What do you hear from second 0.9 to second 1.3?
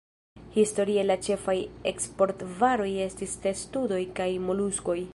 la